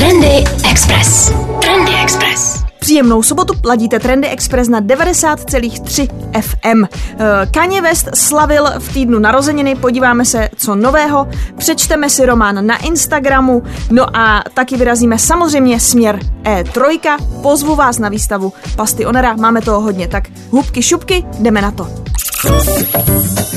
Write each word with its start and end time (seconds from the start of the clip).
Trendy 0.00 0.44
Express. 0.70 1.32
Trendy 1.60 1.92
Express. 2.02 2.64
Příjemnou 2.78 3.22
sobotu 3.22 3.54
ladíte 3.64 3.98
Trendy 3.98 4.28
Express 4.28 4.68
na 4.68 4.80
90,3 4.80 6.08
FM. 6.40 6.84
Eh, 6.84 7.46
Kanye 7.50 7.82
West 7.82 8.08
slavil 8.14 8.64
v 8.78 8.92
týdnu 8.92 9.18
narozeniny, 9.18 9.74
podíváme 9.74 10.24
se, 10.24 10.48
co 10.56 10.74
nového, 10.74 11.28
přečteme 11.58 12.10
si 12.10 12.26
román 12.26 12.66
na 12.66 12.76
Instagramu, 12.76 13.62
no 13.90 14.16
a 14.16 14.44
taky 14.54 14.76
vyrazíme 14.76 15.18
samozřejmě 15.18 15.80
směr 15.80 16.20
E3. 16.42 17.18
Pozvu 17.42 17.74
vás 17.74 17.98
na 17.98 18.08
výstavu 18.08 18.52
Pasty 18.76 19.06
Onera, 19.06 19.36
máme 19.36 19.62
toho 19.62 19.80
hodně, 19.80 20.08
tak 20.08 20.24
hubky 20.50 20.82
šupky, 20.82 21.24
jdeme 21.38 21.62
na 21.62 21.70
to. 21.70 21.86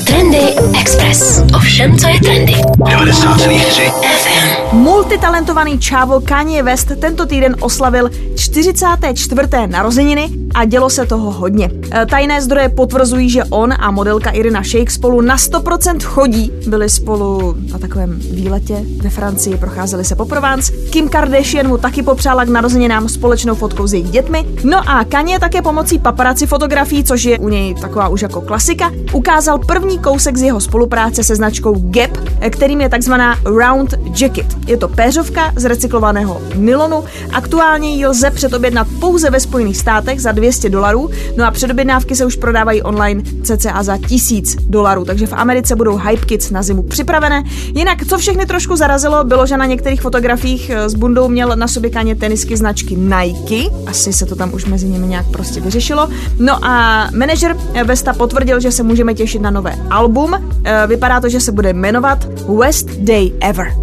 Trendy 0.06 0.54
Express. 0.80 1.42
Ovšem, 1.56 1.98
co 1.98 2.08
je 2.08 2.20
trendy. 2.20 2.52
90,3 2.52 3.90
FM. 4.02 4.76
Multitalentovaný 4.76 5.78
čávo 5.78 6.20
Kanye 6.20 6.62
West 6.62 6.92
tento 7.00 7.26
týden 7.26 7.56
oslavil 7.60 8.10
44. 8.36 9.48
narozeniny 9.66 10.28
a 10.54 10.64
dělo 10.64 10.90
se 10.90 11.06
toho 11.06 11.30
hodně. 11.30 11.70
E, 11.92 12.06
Tajné 12.06 12.42
zdroje 12.42 12.68
potvrzují, 12.68 13.30
že 13.30 13.44
on 13.44 13.72
a 13.78 13.90
modelka 13.90 14.30
Irina 14.30 14.62
Shayk 14.62 14.90
spolu 14.90 15.20
na 15.20 15.36
100% 15.36 16.02
chodí. 16.02 16.52
Byli 16.66 16.88
spolu 16.88 17.54
na 17.72 17.78
takovém 17.78 18.18
výletě 18.18 18.76
ve 19.02 19.10
Francii, 19.10 19.56
procházeli 19.56 20.04
se 20.04 20.14
po 20.16 20.24
Provence. 20.24 20.72
Kim 20.90 21.08
Kardashian 21.08 21.68
mu 21.68 21.78
taky 21.78 22.02
popřála 22.02 22.44
k 22.44 22.48
narozeninám 22.48 23.08
společnou 23.08 23.54
fotkou 23.54 23.86
s 23.86 23.92
jejich 23.92 24.10
dětmi. 24.10 24.46
No 24.64 24.90
a 24.90 25.04
Kanye 25.04 25.40
také 25.40 25.62
pomocí 25.62 25.98
paparazzi 25.98 26.46
fotografií, 26.46 27.04
což 27.04 27.24
je 27.24 27.38
u 27.38 27.48
něj 27.48 27.74
taková 27.74 28.08
už 28.08 28.22
jako 28.22 28.40
klasika, 28.40 28.73
ukázal 29.12 29.58
první 29.58 29.98
kousek 29.98 30.36
z 30.36 30.42
jeho 30.42 30.60
spolupráce 30.60 31.24
se 31.24 31.36
značkou 31.36 31.74
Gap, 31.78 32.10
kterým 32.50 32.80
je 32.80 32.88
takzvaná 32.88 33.38
Round 33.44 33.94
Jacket. 34.20 34.46
Je 34.66 34.76
to 34.76 34.88
péřovka 34.88 35.52
z 35.56 35.64
recyklovaného 35.64 36.42
nylonu. 36.54 37.04
Aktuálně 37.32 37.94
ji 37.94 38.06
lze 38.06 38.30
předobjednat 38.30 38.86
pouze 39.00 39.30
ve 39.30 39.40
Spojených 39.40 39.76
státech 39.76 40.20
za 40.20 40.32
200 40.32 40.70
dolarů, 40.70 41.10
no 41.36 41.44
a 41.44 41.50
předobjednávky 41.50 42.16
se 42.16 42.26
už 42.26 42.36
prodávají 42.36 42.82
online 42.82 43.22
cca 43.42 43.82
za 43.82 43.98
1000 43.98 44.56
dolarů, 44.56 45.04
takže 45.04 45.26
v 45.26 45.32
Americe 45.32 45.76
budou 45.76 45.96
hype 45.96 46.26
kits 46.26 46.50
na 46.50 46.62
zimu 46.62 46.82
připravené. 46.82 47.42
Jinak, 47.74 48.06
co 48.06 48.18
všechny 48.18 48.46
trošku 48.46 48.76
zarazilo, 48.76 49.24
bylo, 49.24 49.46
že 49.46 49.56
na 49.56 49.66
některých 49.66 50.00
fotografiích 50.00 50.70
eh, 50.70 50.88
s 50.88 50.94
bundou 50.94 51.28
měl 51.28 51.56
na 51.56 51.68
sobě 51.68 51.90
kaně 51.90 52.16
tenisky 52.16 52.56
značky 52.56 52.96
Nike, 52.96 53.70
asi 53.86 54.12
se 54.12 54.26
to 54.26 54.36
tam 54.36 54.54
už 54.54 54.64
mezi 54.64 54.88
nimi 54.88 55.06
nějak 55.06 55.26
prostě 55.26 55.60
vyřešilo. 55.60 56.08
No 56.38 56.64
a 56.64 57.08
manažer 57.16 57.56
Vesta 57.84 58.12
potvrdil, 58.12 58.60
že 58.64 58.72
se 58.72 58.82
můžeme 58.82 59.14
těšit 59.14 59.42
na 59.42 59.50
nové 59.50 59.74
album. 59.90 60.34
Eh, 60.64 60.86
Vypadá 60.86 61.20
to, 61.20 61.28
že 61.28 61.40
se 61.40 61.52
bude 61.52 61.72
jmenovat 61.72 62.18
West 62.58 62.86
Day 62.98 63.32
Ever. 63.40 63.74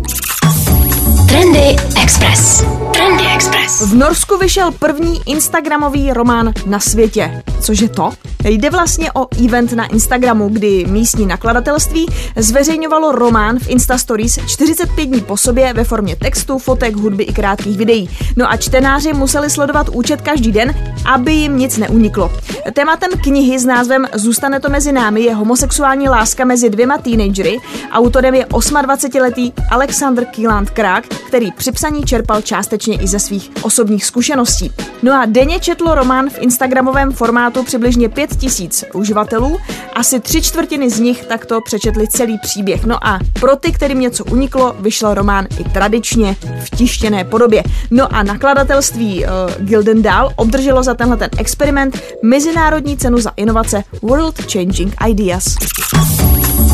Trendy 1.29 1.75
Express. 2.03 2.65
Trendy 2.93 3.23
Express. 3.35 3.81
V 3.81 3.95
Norsku 3.95 4.37
vyšel 4.37 4.71
první 4.71 5.21
Instagramový 5.25 6.13
román 6.13 6.53
na 6.65 6.79
světě. 6.79 7.43
Cože 7.61 7.89
to? 7.89 8.13
Jde 8.43 8.69
vlastně 8.69 9.11
o 9.11 9.27
event 9.45 9.73
na 9.73 9.85
Instagramu, 9.85 10.49
kdy 10.49 10.85
místní 10.89 11.25
nakladatelství 11.25 12.05
zveřejňovalo 12.35 13.11
román 13.11 13.59
v 13.59 13.69
Insta 13.69 13.97
Stories 13.97 14.39
45 14.47 15.05
dní 15.05 15.21
po 15.21 15.37
sobě 15.37 15.73
ve 15.73 15.83
formě 15.83 16.15
textu, 16.15 16.57
fotek, 16.57 16.95
hudby 16.95 17.23
i 17.23 17.33
krátkých 17.33 17.77
videí. 17.77 18.09
No 18.35 18.51
a 18.51 18.57
čtenáři 18.57 19.13
museli 19.13 19.49
sledovat 19.49 19.89
účet 19.89 20.21
každý 20.21 20.51
den, 20.51 20.75
aby 21.05 21.33
jim 21.33 21.57
nic 21.57 21.77
neuniklo. 21.77 22.31
Tématem 22.73 23.11
knihy 23.23 23.59
s 23.59 23.65
názvem 23.65 24.07
Zůstane 24.13 24.59
to 24.59 24.69
mezi 24.69 24.91
námi 24.91 25.21
je 25.21 25.35
homosexuální 25.35 26.09
láska 26.09 26.45
mezi 26.45 26.69
dvěma 26.69 26.97
teenagery. 26.97 27.57
Autorem 27.91 28.35
je 28.35 28.45
28-letý 28.45 29.53
Alexander 29.71 30.25
Kieland 30.25 30.69
Krák, 30.69 31.07
který 31.07 31.51
při 31.51 31.71
psaní 31.71 32.03
čerpal 32.03 32.41
částečně 32.41 32.97
i 32.97 33.07
ze 33.07 33.19
svých 33.19 33.51
osobních 33.61 34.05
zkušeností. 34.05 34.71
No 35.03 35.13
a 35.13 35.25
denně 35.25 35.59
četlo 35.59 35.95
román 35.95 36.29
v 36.29 36.39
instagramovém 36.39 37.11
formátu 37.11 37.50
přibližně 37.63 38.09
5000 38.09 38.85
uživatelů, 38.93 39.57
asi 39.93 40.19
tři 40.19 40.41
čtvrtiny 40.41 40.89
z 40.89 40.99
nich 40.99 41.25
takto 41.25 41.61
přečetli 41.61 42.07
celý 42.07 42.37
příběh. 42.37 42.85
No 42.85 43.07
a 43.07 43.19
pro 43.39 43.55
ty, 43.55 43.71
kterým 43.71 43.99
něco 43.99 44.25
uniklo, 44.25 44.75
vyšel 44.79 45.13
román 45.13 45.47
i 45.59 45.63
tradičně 45.63 46.35
v 46.65 46.69
tištěné 46.69 47.23
podobě. 47.23 47.63
No 47.91 48.15
a 48.15 48.23
nakladatelství 48.23 49.25
uh, 49.25 49.65
Gildendal 49.65 50.31
obdrželo 50.35 50.83
za 50.83 50.93
tenhle 50.93 51.17
ten 51.17 51.29
experiment 51.37 52.01
mezinárodní 52.23 52.97
cenu 52.97 53.17
za 53.17 53.31
inovace 53.35 53.83
World 54.01 54.51
Changing 54.51 54.95
Ideas. 55.09 55.45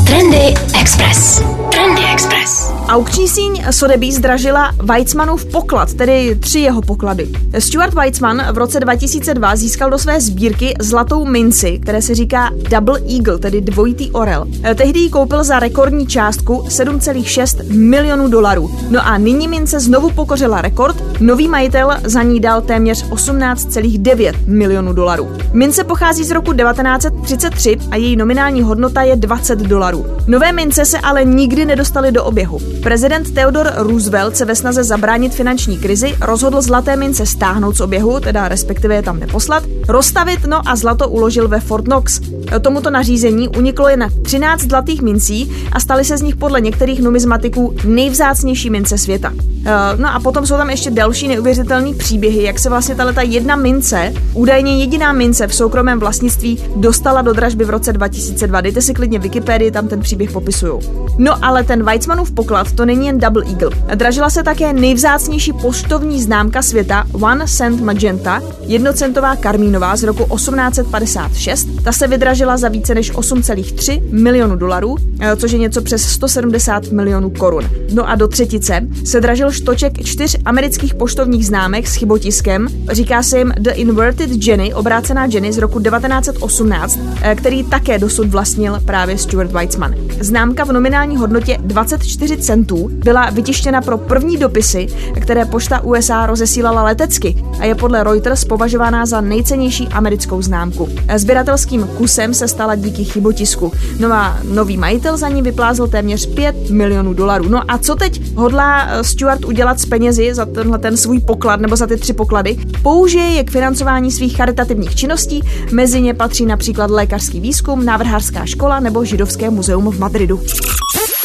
Trendy 0.08 0.54
Express. 0.82 1.44
Trendy 1.72 2.02
Express. 2.14 2.72
Aukční 2.88 3.28
síň 3.28 3.64
Sotheby's 3.72 4.16
zdražila 4.16 4.72
Weizmannův 4.84 5.46
poklad, 5.46 5.94
tedy 5.94 6.36
tři 6.40 6.60
jeho 6.60 6.82
poklady. 6.82 7.30
Stuart 7.60 7.94
Weitzman 7.94 8.44
v 8.52 8.58
roce 8.58 8.80
2002 8.80 9.56
získal 9.56 9.90
do 9.90 9.98
své 9.98 10.22
sbírky 10.22 10.74
zlatou 10.80 11.26
minci, 11.26 11.80
které 11.80 12.02
se 12.02 12.16
říká 12.16 12.50
Double 12.70 13.00
Eagle, 13.16 13.38
tedy 13.38 13.62
dvojitý 13.62 14.12
orel. 14.12 14.46
Eh, 14.64 14.76
Tehdy 14.76 15.00
ji 15.00 15.10
koupil 15.10 15.44
za 15.44 15.60
rekordní 15.60 16.08
částku 16.08 16.64
7,6 16.70 17.64
milionů 17.70 18.28
dolarů. 18.28 18.72
No 18.90 19.08
a 19.08 19.18
nyní 19.18 19.48
mince 19.48 19.80
znovu 19.80 20.10
pokořila 20.10 20.62
rekord, 20.62 21.04
nový 21.20 21.48
majitel 21.48 21.92
za 22.04 22.24
ní 22.24 22.40
dal 22.40 22.62
téměř 22.62 23.10
18,9 23.10 24.34
milionů 24.46 24.94
dolarů. 24.94 25.30
Mince 25.54 25.84
pochází 25.84 26.24
z 26.24 26.32
roku 26.32 26.54
1933 26.54 27.78
a 27.92 27.96
její 27.96 28.16
nominální 28.16 28.62
hodnota 28.62 29.02
je 29.02 29.16
20 29.16 29.60
dolarů. 29.60 29.97
Nové 30.28 30.52
mince 30.52 30.86
se 30.86 31.00
ale 31.00 31.26
nikdy 31.26 31.66
nedostaly 31.66 32.12
do 32.12 32.24
oběhu. 32.24 32.60
Prezident 32.84 33.34
Theodore 33.34 33.72
Roosevelt 33.76 34.38
se 34.38 34.46
ve 34.46 34.56
snaze 34.56 34.84
zabránit 34.84 35.36
finanční 35.36 35.78
krizi 35.78 36.16
rozhodl 36.22 36.62
zlaté 36.62 36.96
mince 36.96 37.26
stáhnout 37.26 37.78
z 37.78 37.82
oběhu, 37.82 38.20
teda 38.20 38.48
respektive 38.48 38.96
je 38.96 39.02
tam 39.02 39.20
neposlat, 39.20 39.64
rozstavit 39.88 40.40
no 40.46 40.70
a 40.70 40.76
zlato 40.76 41.10
uložil 41.10 41.48
ve 41.48 41.60
Fort 41.60 41.86
Knox. 41.86 42.20
Tomuto 42.62 42.90
nařízení 42.90 43.50
uniklo 43.50 43.90
jen 43.90 44.10
13 44.24 44.62
zlatých 44.62 45.02
mincí 45.02 45.52
a 45.72 45.80
staly 45.80 46.06
se 46.06 46.18
z 46.18 46.22
nich 46.22 46.36
podle 46.36 46.62
některých 46.62 47.02
numizmatiků 47.02 47.76
nejvzácnější 47.86 48.70
mince 48.70 48.98
světa. 48.98 49.34
Eh, 49.66 49.98
No 49.98 50.14
a 50.14 50.20
potom 50.20 50.46
jsou 50.46 50.58
tam 50.58 50.70
ještě 50.70 50.92
další 50.92 51.28
neuvěřitelné 51.28 51.94
příběhy, 51.94 52.44
jak 52.44 52.60
se 52.60 52.70
vlastně 52.70 52.96
tato 52.96 53.20
jedna 53.24 53.56
mince, 53.56 54.14
údajně 54.34 54.78
jediná 54.78 55.14
mince 55.14 55.48
v 55.48 55.56
soukromém 55.56 56.00
vlastnictví, 56.00 56.60
dostala 56.76 57.22
do 57.22 57.34
dražby 57.34 57.66
v 57.66 57.70
roce 57.70 57.94
2002. 57.94 58.62
Dejte 58.62 58.82
si 58.82 58.94
klidně 58.94 59.20
Wikipedii, 59.20 59.72
tam 59.72 59.87
ten 59.88 60.00
příběh 60.00 60.32
popisují. 60.32 60.80
No 61.18 61.46
ale 61.46 61.64
ten 61.64 61.84
Weizmannův 61.84 62.32
poklad 62.32 62.72
to 62.72 62.86
není 62.86 63.08
jen 63.08 63.18
Double 63.18 63.44
Eagle. 63.46 63.70
Dražila 63.96 64.30
se 64.30 64.44
také 64.44 64.74
nejvzácnější 64.74 65.54
poštovní 65.54 66.22
známka 66.22 66.62
světa 66.62 67.08
One 67.12 67.46
Cent 67.48 67.82
Magenta, 67.82 68.42
jednocentová 68.62 69.36
karmínová 69.36 69.96
z 69.96 70.04
roku 70.04 70.36
1856. 70.36 71.68
Ta 71.84 71.92
se 71.92 72.08
vydražila 72.08 72.58
za 72.58 72.70
více 72.70 72.96
než 72.96 73.14
8,3 73.14 74.02
milionu 74.12 74.56
dolarů, 74.56 74.96
eh, 75.20 75.36
což 75.36 75.52
je 75.52 75.60
něco 75.60 75.82
přes 75.82 76.02
170 76.02 76.92
milionů 76.92 77.30
korun. 77.30 77.64
No 77.94 78.10
a 78.10 78.16
do 78.16 78.28
třetice 78.28 78.88
se 79.06 79.22
dražil 79.22 79.52
štoček 79.52 80.04
čtyř 80.04 80.38
amerických 80.46 80.94
poštovních 80.96 81.48
známek 81.48 81.88
s 81.88 81.96
chybotiskem, 81.96 82.68
říká 82.92 83.24
se 83.24 83.38
jim 83.38 83.54
The 83.60 83.72
Inverted 83.72 84.48
Jenny, 84.48 84.74
obrácená 84.74 85.26
Jenny 85.26 85.54
z 85.54 85.58
roku 85.58 85.80
1918, 85.80 87.00
eh, 87.22 87.36
který 87.36 87.64
také 87.64 88.00
dosud 88.00 88.28
vlastnil 88.28 88.80
právě 88.86 89.18
Stuart 89.18 89.52
Weitzman. 89.52 89.77
Známka 90.20 90.64
v 90.64 90.72
nominální 90.72 91.18
hodnotě 91.18 91.58
24 91.62 92.38
centů 92.38 92.90
byla 92.92 93.30
vytištěna 93.30 93.82
pro 93.82 93.98
první 93.98 94.38
dopisy, 94.38 94.88
které 95.22 95.46
pošta 95.46 95.84
USA 95.84 96.26
rozesílala 96.26 96.84
letecky 96.84 97.44
a 97.60 97.66
je 97.66 97.76
podle 97.76 98.04
Reuters 98.04 98.46
považována 98.46 99.06
za 99.06 99.22
nejcennější 99.22 99.88
americkou 99.88 100.42
známku. 100.42 100.90
Sběratelským 101.16 101.88
kusem 101.88 102.34
se 102.34 102.48
stala 102.48 102.76
díky 102.76 103.04
chybotisku. 103.04 103.72
No 104.00 104.14
a 104.14 104.40
nový 104.44 104.78
majitel 104.78 105.18
za 105.18 105.30
ní 105.30 105.42
vyplázl 105.42 105.88
téměř 105.88 106.26
5 106.26 106.70
milionů 106.70 107.14
dolarů. 107.14 107.50
No 107.50 107.72
a 107.72 107.78
co 107.78 107.96
teď 107.96 108.36
hodlá 108.36 108.88
eh, 108.90 109.04
Stuart 109.04 109.46
udělat 109.46 109.80
s 109.80 109.86
penězi 109.86 110.34
za 110.34 110.46
tenhle 110.46 110.78
ten 110.78 110.98
svůj 110.98 111.20
poklad 111.20 111.60
nebo 111.60 111.76
za 111.76 111.88
ty 111.88 111.98
tři 111.98 112.14
poklady? 112.14 112.58
Použije 112.82 113.26
je 113.26 113.44
k 113.44 113.52
financování 113.52 114.12
svých 114.12 114.38
charitativních 114.38 114.96
činností, 114.96 115.42
mezi 115.72 116.02
ně 116.02 116.14
patří 116.14 116.46
například 116.46 116.92
lékařský 116.92 117.40
výzkum, 117.40 117.86
návrhářská 117.86 118.46
škola 118.46 118.80
nebo 118.80 119.06
židovské 119.06 119.50
muzeum 119.50 119.67
v 119.76 120.00
Madridu. 120.00 120.42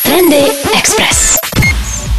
Trendy 0.03 0.45
Express. 0.79 1.37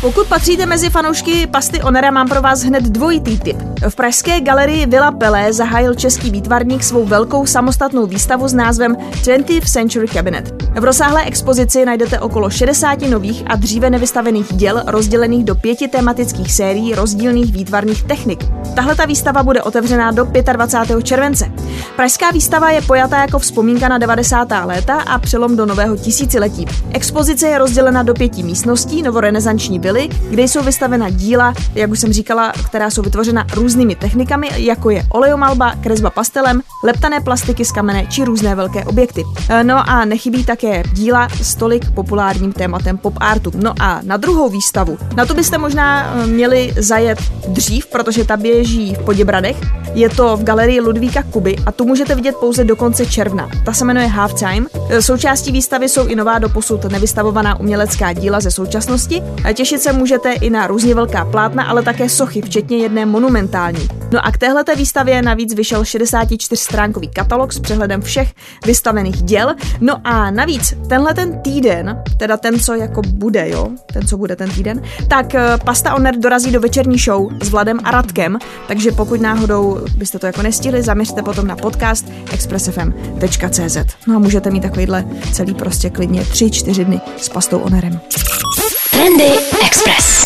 Pokud 0.02 0.28
patříte 0.28 0.66
mezi 0.66 0.90
fanoušky 0.90 1.48
pasty 1.48 1.82
Onera, 1.82 2.12
mám 2.12 2.28
pro 2.28 2.42
vás 2.42 2.64
hned 2.64 2.84
dvojitý 2.84 3.40
tip. 3.40 3.73
V 3.90 3.96
pražské 3.96 4.42
galerii 4.42 4.86
Villa 4.86 5.12
Pelé 5.12 5.54
zahájil 5.54 5.94
český 5.94 6.32
výtvarník 6.32 6.84
svou 6.84 7.06
velkou 7.06 7.46
samostatnou 7.46 8.06
výstavu 8.06 8.48
s 8.48 8.54
názvem 8.54 8.96
20th 8.96 9.72
Century 9.72 10.08
Cabinet. 10.08 10.64
V 10.80 10.84
rozsáhlé 10.84 11.24
expozici 11.26 11.86
najdete 11.86 12.20
okolo 12.20 12.50
60 12.50 13.02
nových 13.02 13.44
a 13.48 13.56
dříve 13.56 13.90
nevystavených 13.90 14.54
děl 14.54 14.84
rozdělených 14.88 15.44
do 15.44 15.56
pěti 15.56 15.88
tematických 15.88 16.54
sérií 16.54 16.96
rozdílných 16.96 17.54
výtvarných 17.54 18.04
technik. 18.04 18.46
Tahle 18.76 18.96
ta 18.96 19.06
výstava 19.06 19.44
bude 19.44 19.62
otevřená 19.62 20.12
do 20.12 20.28
25. 20.54 21.04
července. 21.04 21.52
Pražská 21.96 22.32
výstava 22.32 22.72
je 22.72 22.82
pojatá 22.82 23.22
jako 23.22 23.40
vzpomínka 23.40 23.88
na 23.88 23.98
90. 23.98 24.48
léta 24.66 25.02
a 25.02 25.20
přelom 25.20 25.56
do 25.56 25.66
nového 25.66 25.98
tisíciletí. 25.98 26.66
Expozice 26.92 27.48
je 27.48 27.58
rozdělena 27.58 28.04
do 28.04 28.14
pěti 28.14 28.44
místností 28.44 29.02
novorenesanční 29.02 29.80
vily, 29.80 30.10
kde 30.30 30.44
jsou 30.44 30.64
vystavena 30.64 31.10
díla, 31.10 31.54
jak 31.76 31.92
už 31.92 32.00
jsem 32.00 32.14
říkala, 32.14 32.54
která 32.66 32.90
jsou 32.90 33.02
vytvořena 33.02 33.46
různými 33.54 33.73
technikami, 34.00 34.50
jako 34.56 34.90
je 34.90 35.04
olejomalba, 35.10 35.76
kresba 35.82 36.10
pastelem, 36.10 36.62
leptané 36.84 37.22
plastiky 37.22 37.66
z 37.66 37.72
kamene 37.72 38.06
či 38.06 38.24
různé 38.24 38.56
velké 38.56 38.86
objekty. 38.86 39.24
No 39.64 39.90
a 39.90 40.06
nechybí 40.06 40.46
také 40.46 40.84
díla 40.94 41.28
s 41.42 41.56
tolik 41.56 41.92
populárním 41.92 42.54
tématem 42.54 42.98
pop 42.98 43.14
artu. 43.20 43.52
No 43.56 43.74
a 43.80 44.00
na 44.04 44.18
druhou 44.18 44.50
výstavu, 44.50 44.98
na 45.16 45.26
to 45.26 45.34
byste 45.34 45.58
možná 45.58 46.14
eh, 46.16 46.28
měli 46.28 46.74
zajet 46.78 47.20
dřív, 47.48 47.86
protože 47.86 48.26
ta 48.26 48.38
běží 48.38 48.96
v 48.96 49.00
Poděbradech. 49.00 49.58
Je 49.94 50.10
to 50.10 50.38
v 50.38 50.44
galerii 50.44 50.82
Ludvíka 50.82 51.24
Kuby 51.24 51.56
a 51.66 51.72
tu 51.72 51.86
můžete 51.86 52.16
vidět 52.16 52.36
pouze 52.36 52.64
do 52.64 52.76
konce 52.76 53.06
června. 53.06 53.50
Ta 53.66 53.74
se 53.74 53.86
jmenuje 53.86 54.08
Half 54.08 54.34
Time. 54.34 54.68
Eh, 54.90 55.02
součástí 55.02 55.52
výstavy 55.52 55.90
jsou 55.90 56.08
i 56.08 56.16
nová 56.16 56.40
doposud 56.40 56.84
nevystavovaná 56.86 57.60
umělecká 57.60 58.14
díla 58.14 58.40
ze 58.40 58.52
současnosti. 58.52 59.24
Těšit 59.54 59.82
se 59.82 59.94
můžete 59.94 60.34
i 60.34 60.50
na 60.50 60.68
různě 60.68 60.96
velká 60.96 61.26
plátna, 61.26 61.64
ale 61.64 61.84
také 61.84 62.10
sochy, 62.10 62.42
včetně 62.42 62.78
jedné 62.78 63.06
monumentální. 63.06 63.63
No 64.12 64.26
a 64.26 64.32
k 64.32 64.38
téhleté 64.38 64.76
výstavě 64.76 65.22
navíc 65.22 65.54
vyšel 65.54 65.84
64-stránkový 65.84 67.10
katalog 67.14 67.54
s 67.54 67.60
přehledem 67.60 68.02
všech 68.02 68.34
vystavených 68.66 69.24
děl. 69.24 69.56
No 69.82 69.96
a 70.04 70.32
navíc 70.32 70.74
tenhle 70.90 71.14
ten 71.14 71.40
týden, 71.40 72.04
teda 72.18 72.38
ten, 72.38 72.60
co 72.60 72.74
jako 72.74 73.02
bude, 73.02 73.50
jo, 73.50 73.70
ten, 73.94 74.08
co 74.08 74.18
bude 74.18 74.36
ten 74.36 74.50
týden, 74.50 74.82
tak 75.08 75.36
eh, 75.36 75.58
Pasta 75.66 75.94
Oner 75.94 76.16
dorazí 76.16 76.52
do 76.52 76.60
večerní 76.60 76.98
show 76.98 77.30
s 77.42 77.50
Vladem 77.50 77.80
a 77.84 77.92
Radkem, 77.92 78.38
takže 78.68 78.92
pokud 78.92 79.22
náhodou 79.22 79.80
byste 79.98 80.20
to 80.20 80.26
jako 80.26 80.42
nestihli, 80.42 80.84
zaměřte 80.84 81.22
potom 81.22 81.48
na 81.48 81.56
podcast 81.56 82.06
expressfm.cz. 82.34 83.78
No 84.08 84.16
a 84.16 84.20
můžete 84.20 84.50
mít 84.50 84.62
takovýhle 84.62 85.06
celý 85.32 85.54
prostě 85.54 85.90
klidně 85.90 86.22
3-4 86.22 86.86
dny 86.86 87.02
s 87.18 87.30
Pastou 87.30 87.60
Onerem. 87.60 88.00
Trendy 88.92 89.32
Express. 89.66 90.23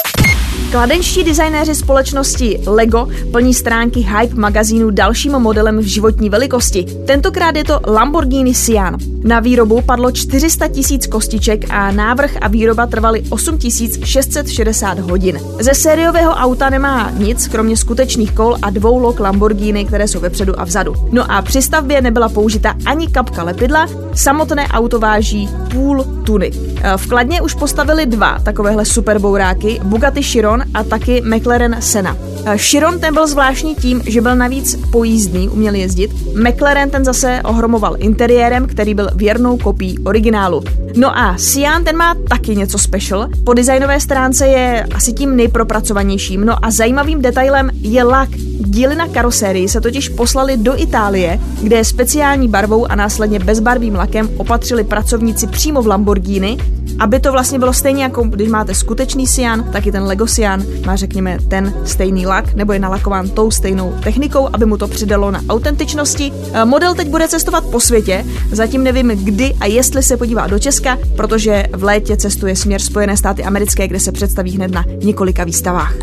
Kladenští 0.71 1.23
designéři 1.23 1.75
společnosti 1.75 2.59
LEGO 2.65 3.07
plní 3.31 3.53
stránky 3.53 3.99
Hype 3.99 4.35
magazínu 4.35 4.89
dalším 4.89 5.31
modelem 5.31 5.77
v 5.77 5.83
životní 5.83 6.29
velikosti. 6.29 6.85
Tentokrát 7.05 7.55
je 7.55 7.63
to 7.63 7.79
Lamborghini 7.87 8.53
Sian. 8.53 8.97
Na 9.23 9.39
výrobu 9.39 9.81
padlo 9.81 10.11
400 10.11 10.67
tisíc 10.67 11.07
kostiček 11.07 11.65
a 11.69 11.91
návrh 11.91 12.31
a 12.41 12.47
výroba 12.47 12.85
trvaly 12.85 13.23
8660 13.29 14.99
hodin. 14.99 15.39
Ze 15.59 15.73
sériového 15.73 16.31
auta 16.31 16.69
nemá 16.69 17.11
nic, 17.17 17.47
kromě 17.47 17.77
skutečných 17.77 18.31
kol 18.31 18.57
a 18.61 18.69
dvou 18.69 18.99
lok 18.99 19.19
Lamborghini, 19.19 19.85
které 19.85 20.07
jsou 20.07 20.19
vepředu 20.19 20.59
a 20.59 20.63
vzadu. 20.63 20.93
No 21.11 21.31
a 21.31 21.41
při 21.41 21.61
stavbě 21.61 22.01
nebyla 22.01 22.29
použita 22.29 22.75
ani 22.85 23.07
kapka 23.07 23.43
lepidla, 23.43 23.87
samotné 24.15 24.67
auto 24.67 24.99
váží 24.99 25.49
půl 25.71 26.03
tuny. 26.23 26.51
V 26.97 27.07
Kladně 27.07 27.41
už 27.41 27.53
postavili 27.53 28.05
dva 28.05 28.39
takovéhle 28.39 28.85
superbouráky, 28.85 29.79
Bugatti 29.83 30.23
Chiron 30.23 30.56
a 30.73 30.83
taky 30.83 31.21
McLaren 31.21 31.81
Senna. 31.81 32.36
Chiron 32.55 32.99
ten 32.99 33.13
byl 33.13 33.27
zvláštní 33.27 33.75
tím, 33.75 34.01
že 34.05 34.21
byl 34.21 34.35
navíc 34.35 34.79
pojízdný, 34.91 35.49
uměl 35.49 35.75
jezdit. 35.75 36.11
McLaren 36.35 36.89
ten 36.89 37.05
zase 37.05 37.41
ohromoval 37.43 37.95
interiérem, 37.99 38.67
který 38.67 38.93
byl 38.93 39.09
věrnou 39.15 39.57
kopií 39.57 39.99
originálu. 39.99 40.63
No 40.95 41.17
a 41.17 41.37
Sian 41.37 41.83
ten 41.83 41.97
má 41.97 42.15
taky 42.29 42.55
něco 42.55 42.77
special. 42.77 43.29
Po 43.43 43.53
designové 43.53 43.99
stránce 43.99 44.47
je 44.47 44.87
asi 44.95 45.13
tím 45.13 45.35
nejpropracovanějším. 45.35 46.45
No 46.45 46.65
a 46.65 46.71
zajímavým 46.71 47.21
detailem 47.21 47.69
je 47.81 48.03
lak. 48.03 48.29
Díly 48.59 48.95
na 48.95 49.07
karosérii 49.07 49.69
se 49.69 49.81
totiž 49.81 50.09
poslali 50.09 50.57
do 50.57 50.81
Itálie, 50.81 51.39
kde 51.63 51.85
speciální 51.85 52.47
barvou 52.47 52.91
a 52.91 52.95
následně 52.95 53.39
bezbarvým 53.39 53.95
lakem 53.95 54.29
opatřili 54.37 54.83
pracovníci 54.83 55.47
přímo 55.47 55.81
v 55.81 55.87
Lamborghini, 55.87 56.57
aby 56.99 57.19
to 57.19 57.31
vlastně 57.31 57.59
bylo 57.59 57.73
stejně 57.73 58.03
jako 58.03 58.23
když 58.23 58.49
máte 58.49 58.75
skutečný 58.75 59.27
Sian, 59.27 59.63
tak 59.71 59.87
i 59.87 59.91
ten 59.91 60.03
Lego 60.03 60.27
Sian 60.27 60.63
má 60.85 60.95
řekněme 60.95 61.37
ten 61.47 61.73
stejný 61.85 62.27
lak, 62.27 62.36
nebo 62.55 62.73
je 62.73 62.79
nalakován 62.79 63.29
tou 63.29 63.51
stejnou 63.51 63.93
technikou, 64.03 64.49
aby 64.53 64.65
mu 64.65 64.77
to 64.77 64.87
přidalo 64.87 65.31
na 65.31 65.41
autentičnosti. 65.49 66.33
Eh, 66.53 66.65
model 66.65 66.95
teď 66.95 67.07
bude 67.07 67.27
cestovat 67.27 67.65
po 67.65 67.79
světě, 67.79 68.25
zatím 68.51 68.83
nevím 68.83 69.07
kdy 69.07 69.53
a 69.59 69.65
jestli 69.65 70.03
se 70.03 70.17
podívá 70.17 70.47
do 70.47 70.59
Česka, 70.59 70.97
protože 71.15 71.65
v 71.73 71.83
létě 71.83 72.17
cestuje 72.17 72.55
směr 72.55 72.81
Spojené 72.81 73.17
státy 73.17 73.43
americké, 73.43 73.87
kde 73.87 73.99
se 73.99 74.11
představí 74.11 74.51
hned 74.51 74.71
na 74.71 74.85
několika 75.03 75.43
výstavách. 75.43 75.93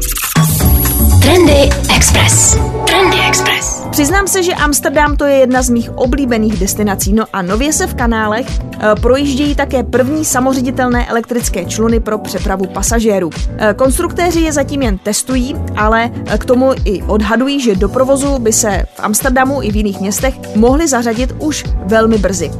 Trendy 1.22 1.70
Express. 1.96 2.58
Trendy 2.86 3.16
Express. 3.28 3.83
Přiznám 3.94 4.26
se, 4.26 4.42
že 4.42 4.52
Amsterdam 4.52 5.16
to 5.16 5.24
je 5.24 5.34
jedna 5.34 5.62
z 5.62 5.70
mých 5.70 5.90
oblíbených 5.96 6.60
destinací, 6.60 7.12
no 7.12 7.24
a 7.32 7.42
nově 7.42 7.72
se 7.72 7.86
v 7.86 7.94
kanálech 7.94 8.46
e, 8.60 8.94
projíždějí 9.00 9.54
také 9.54 9.82
první 9.82 10.24
samoředitelné 10.24 11.08
elektrické 11.08 11.64
čluny 11.64 12.00
pro 12.00 12.18
přepravu 12.18 12.66
pasažérů. 12.66 13.30
E, 13.58 13.74
konstruktéři 13.74 14.40
je 14.40 14.52
zatím 14.52 14.82
jen 14.82 14.98
testují, 14.98 15.56
ale 15.76 16.10
e, 16.26 16.38
k 16.38 16.44
tomu 16.44 16.72
i 16.84 17.02
odhadují, 17.02 17.60
že 17.60 17.76
do 17.76 17.88
provozu 17.88 18.38
by 18.38 18.52
se 18.52 18.86
v 18.94 19.00
Amsterdamu 19.00 19.62
i 19.62 19.70
v 19.70 19.76
jiných 19.76 20.00
městech 20.00 20.34
mohli 20.56 20.88
zařadit 20.88 21.34
už 21.38 21.64
velmi 21.86 22.18
brzy. 22.18 22.50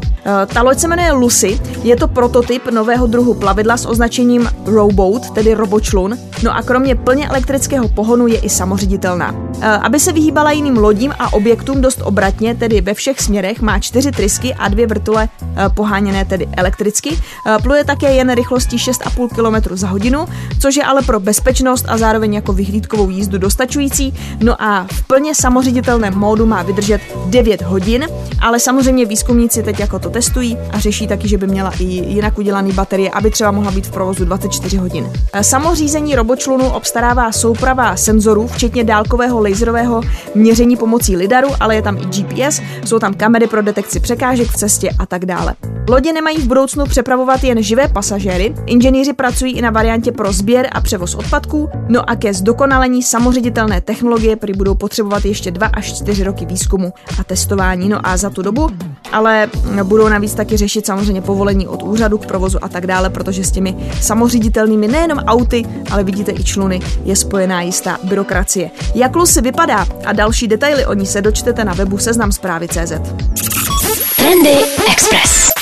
Ta 0.47 0.63
loď 0.63 0.79
se 0.79 0.89
jmenuje 0.89 1.13
Lucy, 1.13 1.61
je 1.83 1.97
to 1.97 2.09
prototyp 2.09 2.71
nového 2.71 3.07
druhu 3.07 3.35
plavidla 3.35 3.77
s 3.77 3.87
označením 3.87 4.49
Rowboat, 4.67 5.31
tedy 5.31 5.55
robočlun, 5.55 6.19
no 6.43 6.57
a 6.57 6.63
kromě 6.63 6.95
plně 6.95 7.29
elektrického 7.29 7.89
pohonu 7.89 8.27
je 8.27 8.39
i 8.39 8.49
samoředitelná. 8.49 9.35
Aby 9.83 10.01
se 10.01 10.13
vyhýbala 10.13 10.51
jiným 10.53 10.77
lodím 10.77 11.13
a 11.19 11.24
objektům 11.33 11.81
dost 11.81 12.01
obratně, 12.05 12.55
tedy 12.55 12.81
ve 12.81 12.95
všech 12.95 13.21
směrech, 13.21 13.61
má 13.61 13.79
čtyři 13.79 14.13
trysky 14.13 14.55
a 14.55 14.69
dvě 14.69 14.87
vrtule 14.87 15.29
e, 15.43 15.69
poháněné 15.69 16.25
tedy 16.25 16.49
elektricky. 16.57 17.11
E, 17.11 17.63
pluje 17.63 17.85
také 17.85 18.13
jen 18.15 18.35
rychlostí 18.35 18.77
6,5 18.77 19.29
km 19.29 19.77
za 19.77 19.89
hodinu, 19.89 20.27
což 20.61 20.77
je 20.77 20.85
ale 20.85 21.03
pro 21.03 21.21
bezpečnost 21.21 21.85
a 21.89 21.99
zároveň 21.99 22.35
jako 22.35 22.53
vyhlídkovou 22.53 23.11
jízdu 23.11 23.39
dostačující. 23.39 24.15
No 24.41 24.63
a 24.63 24.87
v 24.93 25.03
plně 25.07 25.35
samoředitelném 25.35 26.19
módu 26.19 26.47
má 26.47 26.63
vydržet 26.63 27.01
9 27.27 27.63
hodin, 27.63 28.07
ale 28.41 28.61
samozřejmě 28.61 29.07
výzkumníci 29.07 29.63
teď 29.63 29.81
jako 29.81 29.99
to 29.99 30.11
testují 30.11 30.59
a 30.73 30.79
řeší 30.79 31.07
taky, 31.07 31.29
že 31.29 31.39
by 31.39 31.47
měla 31.47 31.73
i 31.79 31.85
jinak 31.85 32.39
udělaný 32.39 32.73
baterie, 32.73 33.11
aby 33.11 33.31
třeba 33.31 33.51
mohla 33.51 33.71
být 33.71 33.87
v 33.87 33.91
provozu 33.91 34.25
24 34.25 34.77
hodin. 34.77 35.13
Samořízení 35.43 36.15
robočlunu 36.15 36.69
obstarává 36.69 37.33
souprava 37.33 37.97
senzorů, 37.97 38.47
včetně 38.47 38.85
dálkového 38.85 39.41
laserového 39.43 40.03
měření 40.35 40.77
pomocí 40.77 41.14
lidaru, 41.17 41.49
ale 41.61 41.75
je 41.75 41.83
tam 41.83 41.97
i 41.97 42.07
GPS, 42.07 42.61
jsou 42.85 42.99
tam 42.99 43.15
kamery 43.15 43.47
pro 43.47 43.63
detekci 43.63 44.01
překážek 44.01 44.49
v 44.49 44.57
cestě 44.57 44.91
a 44.99 45.07
tak 45.07 45.27
dále. 45.27 45.55
Lodě 45.89 46.13
nemají 46.13 46.39
v 46.39 46.47
budoucnu 46.47 46.85
přepravovat 46.85 47.45
jen 47.45 47.63
živé 47.63 47.89
pasažéry, 47.89 48.55
inženýři 48.67 49.13
pracují 49.13 49.53
i 49.53 49.63
na 49.63 49.71
variantě 49.71 50.13
pro 50.13 50.33
sběr 50.33 50.69
a 50.73 50.81
převoz 50.81 51.15
odpadků, 51.15 51.69
no 51.89 52.11
a 52.11 52.17
ke 52.17 52.35
zdokonalení 52.35 53.03
samoředitelné 53.03 53.81
technologie 53.81 54.37
prý 54.37 54.53
budou 54.53 54.75
potřebovat 54.75 55.25
ještě 55.25 55.51
2 55.51 55.67
až 55.67 55.93
4 55.93 56.25
roky 56.25 56.47
výzkumu 56.47 56.93
a 57.21 57.25
testování. 57.25 57.89
No 57.89 58.07
a 58.07 58.17
za 58.17 58.31
tu 58.31 58.43
dobu 58.43 58.71
ale 59.13 59.49
budou 59.83 60.09
navíc 60.09 60.35
taky 60.35 60.57
řešit 60.57 60.87
samozřejmě 60.87 61.23
povolení 61.23 61.69
od 61.69 61.83
úřadu 61.83 62.19
k 62.19 62.27
provozu 62.27 62.65
a 62.65 62.69
tak 62.69 62.87
dále, 62.87 63.11
protože 63.11 63.45
s 63.45 63.51
těmi 63.51 63.77
samoředitelnými 64.01 64.89
nejenom 64.89 65.19
auty, 65.19 65.63
ale 65.91 66.05
vidíte 66.05 66.33
i 66.33 66.45
čluny, 66.45 66.81
je 67.05 67.17
spojená 67.17 67.63
jistá 67.63 67.99
byrokracie. 68.03 68.71
Jak 68.95 69.17
Lucy 69.17 69.41
vypadá 69.41 69.87
a 70.05 70.13
další 70.13 70.49
detaily 70.49 70.87
o 70.87 70.95
ní 70.95 71.04
se 71.07 71.23
dočtete 71.23 71.65
na 71.65 71.73
webu 71.73 71.99
Seznam 71.99 72.33
CZ. 72.69 72.93
Trendy 74.17 74.57
Express. 74.93 75.54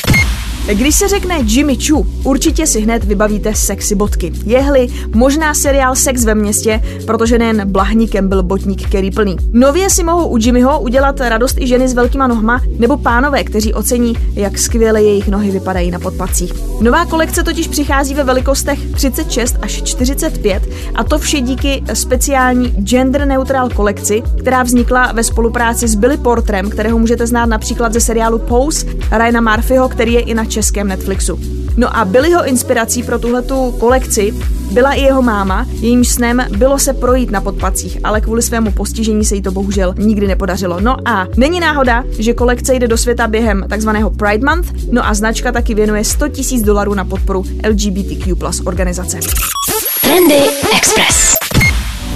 Když 0.66 0.94
se 0.94 1.08
řekne 1.08 1.38
Jimmy 1.44 1.76
Choo, 1.76 2.06
určitě 2.24 2.66
si 2.66 2.80
hned 2.80 3.04
vybavíte 3.04 3.54
sexy 3.54 3.94
bodky. 3.94 4.32
Jehly, 4.44 4.88
možná 5.14 5.54
seriál 5.54 5.96
Sex 5.96 6.24
ve 6.24 6.34
městě, 6.34 6.82
protože 7.06 7.38
nejen 7.38 7.72
blahníkem 7.72 8.28
byl 8.28 8.42
botník 8.42 8.86
který 8.86 9.10
plný. 9.10 9.36
Nově 9.52 9.90
si 9.90 10.04
mohou 10.04 10.28
u 10.28 10.36
Jimmyho 10.36 10.80
udělat 10.80 11.20
radost 11.20 11.58
i 11.60 11.66
ženy 11.66 11.88
s 11.88 11.94
velkýma 11.94 12.26
nohma 12.26 12.60
nebo 12.78 12.96
pánové, 12.96 13.44
kteří 13.44 13.74
ocení, 13.74 14.14
jak 14.34 14.58
skvěle 14.58 15.02
jejich 15.02 15.28
nohy 15.28 15.50
vypadají 15.50 15.90
na 15.90 15.98
podpacích. 15.98 16.52
Nová 16.80 17.04
kolekce 17.06 17.42
totiž 17.42 17.68
přichází 17.68 18.14
ve 18.14 18.24
velikostech 18.24 18.78
36 18.94 19.56
až 19.62 19.82
45 19.82 20.62
a 20.94 21.04
to 21.04 21.18
vše 21.18 21.40
díky 21.40 21.82
speciální 21.92 22.68
gender 22.68 23.26
neutral 23.26 23.70
kolekci, 23.70 24.22
která 24.38 24.62
vznikla 24.62 25.12
ve 25.12 25.24
spolupráci 25.24 25.88
s 25.88 25.94
Billy 25.94 26.16
Portrem, 26.16 26.70
kterého 26.70 26.98
můžete 26.98 27.26
znát 27.26 27.46
například 27.46 27.92
ze 27.92 28.00
seriálu 28.00 28.38
Pose 28.38 28.86
Ryana 29.10 29.40
Murphyho, 29.40 29.88
který 29.88 30.12
je 30.12 30.20
i 30.20 30.34
na 30.34 30.44
českém 30.62 30.88
Netflixu. 30.88 31.40
No 31.76 31.96
a 31.96 32.04
Billyho 32.04 32.46
inspirací 32.46 33.02
pro 33.02 33.18
tuhletu 33.18 33.74
kolekci 33.80 34.34
byla 34.70 34.92
i 34.92 35.00
jeho 35.00 35.22
máma, 35.22 35.66
jejímž 35.80 36.08
snem 36.08 36.46
bylo 36.56 36.78
se 36.78 36.92
projít 36.92 37.30
na 37.30 37.40
podpacích, 37.40 37.98
ale 38.04 38.20
kvůli 38.20 38.42
svému 38.42 38.72
postižení 38.72 39.24
se 39.24 39.34
jí 39.34 39.42
to 39.42 39.52
bohužel 39.52 39.94
nikdy 39.98 40.26
nepodařilo. 40.26 40.80
No 40.80 41.08
a 41.08 41.26
není 41.36 41.60
náhoda, 41.60 42.04
že 42.18 42.34
kolekce 42.34 42.74
jde 42.74 42.88
do 42.88 42.96
světa 42.96 43.28
během 43.28 43.64
takzvaného 43.68 44.10
Pride 44.10 44.46
Month, 44.46 44.72
no 44.92 45.06
a 45.06 45.14
značka 45.14 45.52
taky 45.52 45.74
věnuje 45.74 46.04
100 46.04 46.26
000 46.26 46.36
dolarů 46.64 46.94
na 46.94 47.04
podporu 47.04 47.44
LGBTQ 47.68 48.34
plus 48.34 48.62
organizace. 48.64 49.18
Trendy 50.02 50.42
Express. 50.76 51.41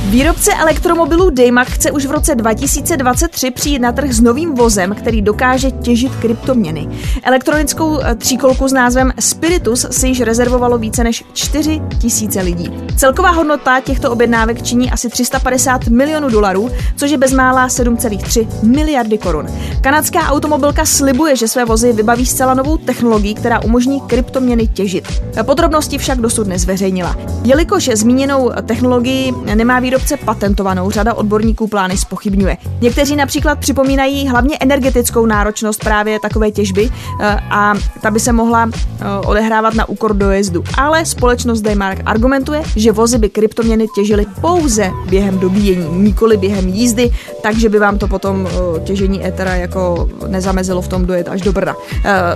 Výrobce 0.07 0.55
elektromobilů 0.55 1.31
Daymak 1.31 1.69
chce 1.69 1.91
už 1.91 2.07
v 2.07 2.11
roce 2.11 2.35
2023 2.35 3.51
přijít 3.51 3.79
na 3.79 3.93
trh 3.93 4.13
s 4.13 4.21
novým 4.21 4.55
vozem, 4.55 4.95
který 4.95 5.23
dokáže 5.23 5.71
těžit 5.71 6.17
kryptoměny. 6.17 6.89
Elektronickou 7.23 8.01
eh, 8.01 8.15
tříkolku 8.15 8.69
s 8.69 8.73
názvem 8.73 9.13
Spiritus 9.21 9.87
si 9.91 10.09
již 10.09 10.21
rezervovalo 10.21 10.79
více 10.79 11.05
než 11.05 11.25
4 11.33 11.83
tisíce 11.99 12.41
lidí. 12.41 12.71
Celková 12.97 13.31
hodnota 13.31 13.81
těchto 13.81 14.11
objednávek 14.11 14.63
činí 14.63 14.91
asi 14.91 15.09
350 15.09 15.87
milionů 15.87 16.29
dolarů, 16.29 16.71
což 16.97 17.11
je 17.11 17.19
bezmála 17.19 17.69
7,3 17.69 18.49
miliardy 18.63 19.19
korun. 19.19 19.47
Kanadská 19.81 20.21
automobilka 20.29 20.85
slibuje, 20.85 21.37
že 21.37 21.49
své 21.49 21.65
vozy 21.65 21.93
vybaví 21.93 22.27
zcela 22.27 22.55
novou 22.55 22.77
technologií, 22.77 23.35
která 23.35 23.63
umožní 23.63 24.01
kryptoměny 24.01 24.67
těžit. 24.67 25.23
Podrobnosti 25.43 25.99
však 25.99 26.19
dosud 26.19 26.47
nezveřejnila. 26.47 27.17
Jelikož 27.45 27.91
zmíněnou 27.95 28.51
technologii 28.67 29.33
nemá 29.55 29.81
výrobce 29.81 29.96
patentovanou, 30.25 30.91
řada 30.91 31.15
odborníků 31.15 31.69
plány 31.69 31.97
spochybňuje. 31.97 32.57
Někteří 32.81 33.17
například 33.17 33.59
připomínají 33.59 34.29
hlavně 34.29 34.57
energetickou 34.61 35.27
náročnost 35.27 35.85
právě 35.85 36.21
takové 36.21 36.51
těžby 36.51 36.91
eh, 37.21 37.37
a 37.51 37.75
ta 38.03 38.11
by 38.11 38.21
se 38.21 38.33
mohla 38.33 38.71
eh, 38.75 39.05
odehrávat 39.27 39.75
na 39.75 39.89
úkor 39.89 40.17
dojezdu. 40.17 40.65
Ale 40.79 41.07
společnost 41.07 41.61
Daymark 41.61 42.03
argumentuje, 42.07 42.63
že 42.77 42.93
vozy 42.93 43.19
by 43.19 43.29
kryptoměny 43.29 43.87
těžily 43.95 44.27
pouze 44.41 44.91
během 45.09 45.39
dobíjení, 45.39 46.03
nikoli 46.03 46.37
během 46.37 46.69
jízdy, 46.69 47.11
takže 47.43 47.69
by 47.69 47.79
vám 47.79 47.99
to 47.99 48.09
potom 48.09 48.49
eh, 48.49 48.81
těžení 48.81 49.27
etera 49.27 49.55
jako 49.55 50.09
nezamezilo 50.27 50.83
v 50.83 50.89
tom 50.89 51.07
dojet 51.07 51.29
až 51.29 51.41
do 51.41 51.53
Brna. 51.53 51.75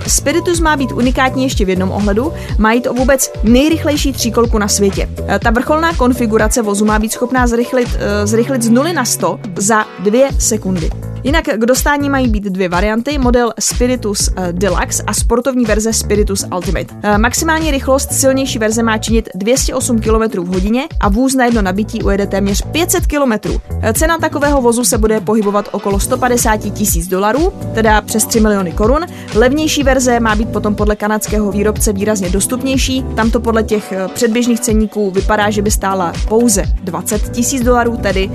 Spiritus 0.07 0.59
má 0.59 0.77
být 0.77 0.91
unikátní 0.91 1.43
ještě 1.43 1.65
v 1.65 1.69
jednom 1.69 1.91
ohledu, 1.91 2.33
má 2.57 2.73
jít 2.73 2.87
o 2.87 2.93
vůbec 2.93 3.31
nejrychlejší 3.43 4.13
tříkolku 4.13 4.57
na 4.57 4.67
světě. 4.67 5.09
Ta 5.43 5.49
vrcholná 5.51 5.93
konfigurace 5.93 6.61
vozu 6.61 6.85
má 6.85 6.99
být 6.99 7.11
schopná 7.11 7.47
zrychlit, 7.51 7.89
zrychlit 8.23 8.63
z 8.63 8.69
0 8.69 8.93
na 8.93 9.05
100 9.05 9.39
za 9.57 9.85
2 10.03 10.17
sekundy. 10.37 10.89
Jinak 11.23 11.45
k 11.45 11.65
dostání 11.65 12.09
mají 12.09 12.27
být 12.27 12.43
dvě 12.43 12.69
varianty, 12.69 13.17
model 13.17 13.53
Spiritus 13.59 14.27
uh, 14.27 14.47
Deluxe 14.51 15.03
a 15.07 15.13
sportovní 15.13 15.65
verze 15.65 15.93
Spiritus 15.93 16.45
Ultimate. 16.55 16.95
Uh, 16.95 17.17
maximální 17.17 17.71
rychlost 17.71 18.13
silnější 18.13 18.59
verze 18.59 18.83
má 18.83 18.97
činit 18.97 19.29
208 19.35 19.99
km 19.99 20.41
v 20.41 20.47
hodině 20.47 20.87
a 20.99 21.09
vůz 21.09 21.35
na 21.35 21.45
jedno 21.45 21.61
nabití 21.61 22.03
ujede 22.03 22.27
téměř 22.27 22.61
500 22.71 23.07
km. 23.07 23.49
Uh, 23.49 23.59
cena 23.93 24.17
takového 24.17 24.61
vozu 24.61 24.83
se 24.83 24.97
bude 24.97 25.19
pohybovat 25.19 25.69
okolo 25.71 25.99
150 25.99 26.57
tisíc 26.57 27.07
dolarů, 27.07 27.53
teda 27.73 28.01
přes 28.01 28.25
3 28.25 28.39
miliony 28.39 28.71
korun. 28.71 29.05
Levnější 29.35 29.83
verze 29.83 30.19
má 30.19 30.35
být 30.35 30.49
potom 30.49 30.75
podle 30.75 30.95
kanadského 30.95 31.51
výrobce 31.51 31.93
výrazně 31.93 32.29
dostupnější. 32.29 33.05
Tam 33.15 33.31
to 33.31 33.39
podle 33.39 33.63
těch 33.63 33.93
předběžných 34.13 34.59
ceníků 34.59 35.11
vypadá, 35.11 35.49
že 35.49 35.61
by 35.61 35.71
stála 35.71 36.13
pouze 36.27 36.63
20 36.83 37.29
tisíc 37.29 37.63
dolarů, 37.63 37.97
tedy 37.97 38.31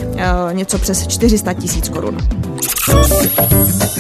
něco 0.53 0.79
přes 0.79 1.07
400 1.07 1.53
tisíc 1.53 1.89
korun. 1.89 2.19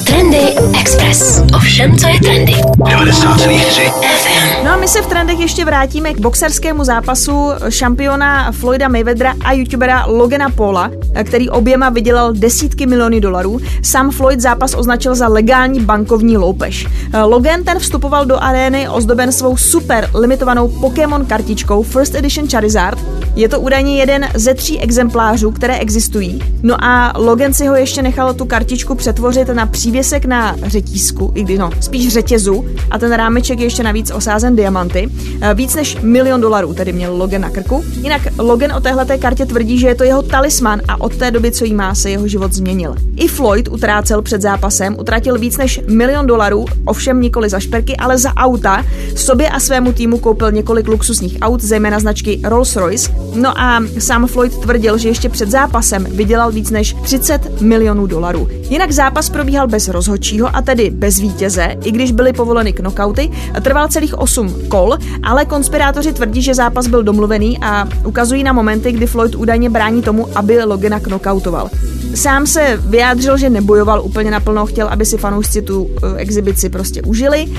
Trendy 0.07 0.55
Express. 0.81 1.43
Ovšem, 1.57 1.99
co 1.99 2.09
je 2.09 2.21
trendy. 2.21 2.53
90,3 2.53 3.91
FM. 3.91 4.65
No 4.65 4.71
a 4.73 4.77
my 4.77 4.89
se 4.89 5.03
v 5.03 5.07
trendech 5.07 5.39
ještě 5.39 5.65
vrátíme 5.65 6.15
k 6.15 6.21
boxerskému 6.21 6.85
zápasu 6.85 7.51
šampiona 7.69 8.53
Floyda 8.53 8.89
Mayweathera 8.89 9.35
a 9.45 9.53
youtubera 9.53 10.07
Logana 10.07 10.51
Paula, 10.51 10.91
který 11.25 11.51
oběma 11.51 11.89
vydělal 11.89 12.33
desítky 12.33 12.87
milionů 12.87 13.21
dolarů. 13.21 13.59
Sam 13.83 14.11
Floyd 14.11 14.41
zápas 14.41 14.75
označil 14.75 15.15
za 15.15 15.29
legální 15.29 15.81
bankovní 15.81 16.37
loupež. 16.37 16.87
Logan 17.25 17.65
ten 17.65 17.79
vstupoval 17.79 18.27
do 18.27 18.43
arény 18.43 18.89
ozdoben 18.89 19.33
svou 19.33 19.57
super 19.57 20.11
limitovanou 20.15 20.69
Pokémon 20.69 21.27
kartičkou 21.27 21.83
First 21.83 22.15
Edition 22.15 22.49
Charizard. 22.49 22.99
Je 23.37 23.49
to 23.49 23.61
údajně 23.61 23.97
jeden 23.97 24.29
ze 24.35 24.55
tří 24.55 24.81
exemplářů, 24.81 25.51
které 25.51 25.79
existují. 25.79 26.43
No 26.63 26.85
a 26.85 27.13
Logan 27.17 27.53
si 27.53 27.67
ho 27.67 27.75
ještě 27.75 28.03
nechal 28.03 28.35
tu 28.35 28.45
kartičku 28.45 28.76
přetvořit 28.85 29.49
na 29.49 29.67
přívěsek 29.67 30.25
na 30.25 30.57
řetízku, 30.67 31.33
i 31.35 31.43
když 31.43 31.59
no, 31.59 31.71
spíš 31.81 32.13
řetězu 32.13 32.65
a 32.91 32.99
ten 32.99 33.13
rámeček 33.13 33.59
je 33.59 33.67
ještě 33.67 33.83
navíc 33.83 34.11
osázen 34.11 34.57
diamanty. 34.57 35.09
Eh, 35.41 35.55
víc 35.55 35.75
než 35.75 35.97
milion 36.03 36.41
dolarů 36.41 36.75
tedy 36.75 36.93
měl 36.93 37.17
Logan 37.17 37.41
na 37.41 37.51
krku. 37.51 37.85
Jinak 38.01 38.23
Logan 38.39 38.73
o 38.73 38.81
téhleté 38.81 39.19
kartě 39.19 39.47
tvrdí, 39.47 39.79
že 39.79 39.87
je 39.87 39.95
to 39.95 40.05
jeho 40.05 40.23
talisman 40.23 40.81
a 40.89 41.01
od 41.01 41.17
té 41.17 41.31
doby, 41.31 41.53
co 41.53 41.65
jí 41.65 41.75
má, 41.75 41.95
se 41.95 42.11
jeho 42.11 42.29
život 42.29 42.53
změnil. 42.53 42.95
I 43.17 43.29
Floyd 43.29 43.69
utrácel 43.69 44.23
před 44.23 44.43
zápasem, 44.43 44.97
utratil 44.99 45.39
víc 45.39 45.57
než 45.57 45.81
milion 45.89 46.27
dolarů, 46.27 46.65
ovšem 46.85 47.21
nikoli 47.21 47.49
za 47.49 47.61
šperky, 47.61 47.97
ale 47.97 48.19
za 48.19 48.35
auta. 48.35 48.85
Sobě 49.17 49.49
a 49.49 49.61
svému 49.61 49.93
týmu 49.93 50.19
koupil 50.19 50.53
několik 50.53 50.89
luxusních 50.89 51.39
aut, 51.41 51.63
zejména 51.63 51.99
značky 51.99 52.41
Rolls-Royce. 52.45 53.15
No 53.35 53.61
a 53.61 53.83
sám 53.99 54.27
Floyd 54.27 54.59
tvrdil, 54.59 54.99
že 54.99 55.09
ještě 55.09 55.29
před 55.29 55.51
zápasem 55.51 56.07
vydělal 56.11 56.53
víc 56.53 56.71
než 56.71 56.97
30 57.03 57.61
milionů 57.61 58.07
dolarů. 58.07 58.49
Jinak 58.71 58.93
zápas 58.93 59.31
probíhal 59.31 59.69
bez 59.69 59.89
rozhodčího 59.89 60.57
a 60.57 60.63
tedy 60.63 60.91
bez 60.91 61.19
vítěze, 61.19 61.77
i 61.85 61.91
když 61.91 62.13
byly 62.13 62.33
povoleny 62.33 62.73
knockouty. 62.73 63.31
Trval 63.63 63.89
celých 63.89 64.19
8 64.19 64.55
kol, 64.69 64.99
ale 65.23 65.45
konspirátoři 65.45 66.13
tvrdí, 66.13 66.43
že 66.43 66.55
zápas 66.55 66.87
byl 66.87 67.03
domluvený 67.03 67.59
a 67.59 67.89
ukazují 68.05 68.45
na 68.45 68.53
momenty, 68.53 68.93
kdy 68.93 69.07
Floyd 69.07 69.35
údajně 69.35 69.71
brání 69.71 70.03
tomu, 70.03 70.29
aby 70.35 70.65
Logana 70.65 71.01
knockoutoval. 71.01 71.71
Sám 72.17 72.47
se 72.47 72.81
vyjádřil, 72.87 73.39
že 73.39 73.51
nebojoval 73.51 74.03
úplně 74.03 74.31
naplno, 74.31 74.67
chtěl, 74.67 74.89
aby 74.89 75.07
si 75.07 75.19
fanoušci 75.19 75.63
tu 75.63 75.83
uh, 75.83 75.91
exibici 76.17 76.69
prostě 76.69 77.03
užili. 77.03 77.47
Uh, 77.47 77.55